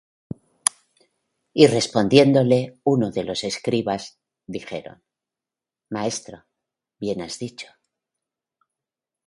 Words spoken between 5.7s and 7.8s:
Maestro, bien has dicho.